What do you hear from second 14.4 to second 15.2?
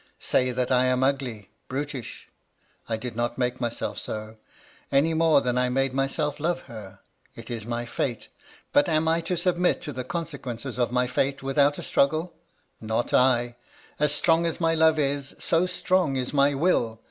as my love